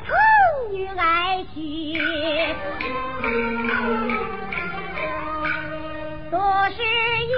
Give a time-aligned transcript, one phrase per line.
[0.00, 0.12] 娘我疼
[0.74, 1.56] 于爱婿，
[6.30, 6.36] 都
[6.70, 6.78] 是
[7.26, 7.32] 一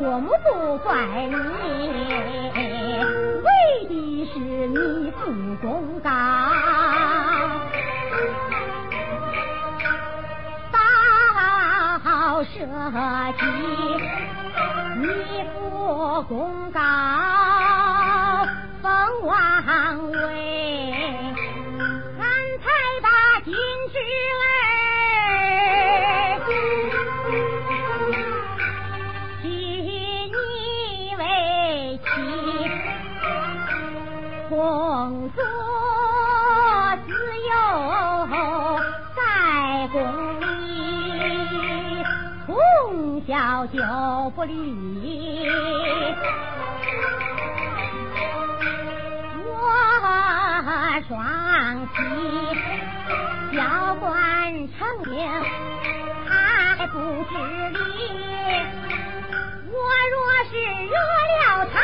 [0.00, 0.94] 我母不怪
[1.26, 1.34] 你，
[3.42, 3.48] 为
[3.88, 3.92] 的
[4.32, 5.18] 是你不
[5.60, 6.10] 公道。
[12.04, 13.40] 报社稷，
[15.00, 15.02] 你
[15.52, 16.78] 不公告，
[18.80, 18.88] 封
[19.24, 19.32] 王
[20.12, 21.37] 位。
[43.66, 45.48] 就不理。
[49.44, 49.56] 我
[51.06, 51.16] 双
[51.94, 51.96] 喜
[53.56, 54.06] 教官
[54.76, 55.16] 成名，
[56.26, 56.30] 他
[56.76, 57.32] 还不知
[57.70, 57.78] 理。
[59.70, 59.76] 我
[60.10, 60.16] 若
[60.50, 60.52] 是
[60.86, 60.92] 惹
[61.38, 61.40] 了
[61.72, 61.76] 他，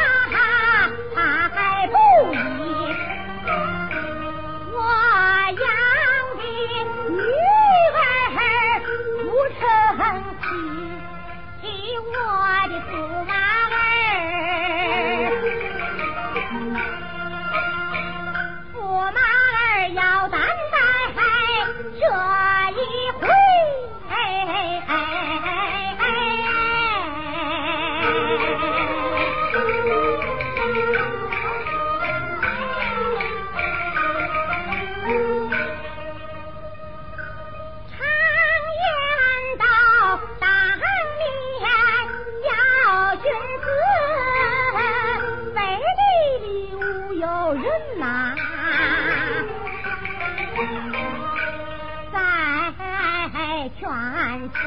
[54.54, 54.62] 夫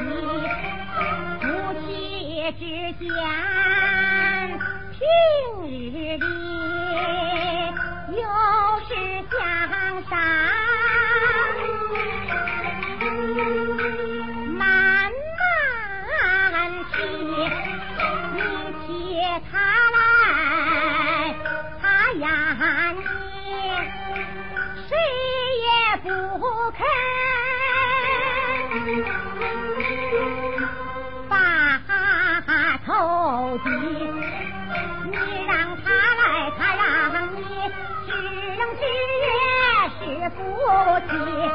[1.80, 1.88] 妻
[2.52, 2.60] 之
[2.98, 3.08] 间，
[4.92, 5.00] 平
[5.64, 5.66] 日
[6.18, 6.22] 里
[8.14, 8.22] 又
[8.86, 8.90] 是
[9.30, 9.36] 江
[10.08, 10.10] 山，
[14.56, 14.60] 慢
[15.38, 16.62] 慢
[16.92, 16.94] 去
[18.34, 18.36] 你
[18.86, 18.88] 去
[19.50, 19.52] 他
[19.94, 19.96] 来，
[21.80, 21.82] 他
[22.12, 22.24] 养
[22.94, 23.00] 你，
[24.88, 24.90] 谁
[25.64, 25.66] 也
[26.02, 26.06] 不
[26.72, 26.78] 肯。
[40.38, 41.47] 不见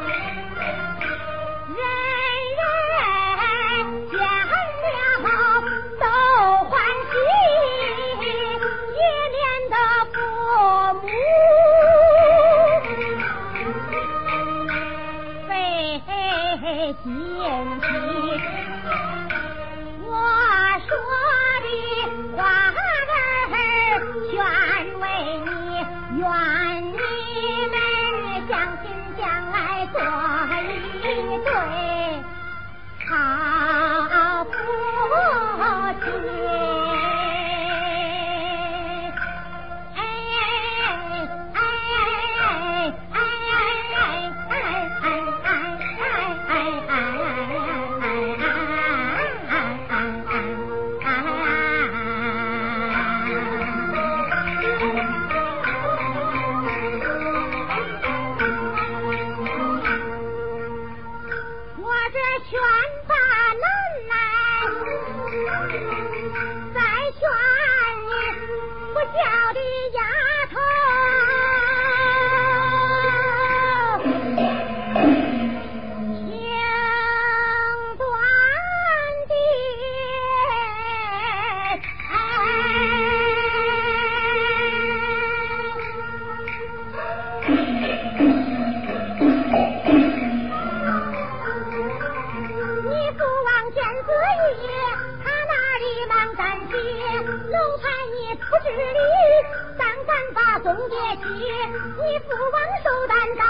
[100.64, 103.44] 公爹气，你父王受担到，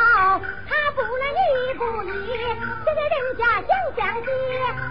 [0.68, 1.46] 他不能你
[1.78, 2.10] 不依。
[2.84, 4.28] 现在人家想相亲，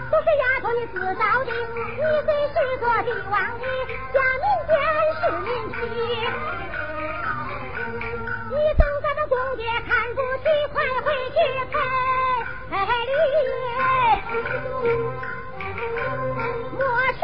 [0.09, 3.65] 都是丫头你自找的，你虽是个帝王的，
[4.13, 4.71] 家民间
[5.19, 5.75] 是民妻。
[8.51, 11.35] 你等咱们公爹看不起，快回去
[11.69, 11.75] 赔
[13.05, 13.11] 礼。
[16.79, 16.81] 我
[17.19, 17.21] 是。